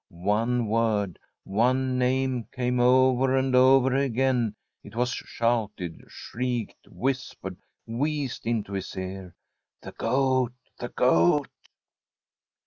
[0.09, 8.47] One word, one name came over and over again: it was shouted, shrieked, whispered, wheezed
[8.47, 9.35] into his ear
[9.83, 11.49] —'The Goat I the Goat